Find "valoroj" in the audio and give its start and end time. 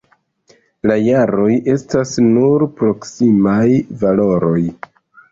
4.05-4.63